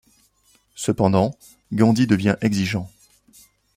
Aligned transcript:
Cependant, 0.73 1.37
Gandhi 1.71 2.07
devient 2.07 2.35
exigeant. 2.41 2.89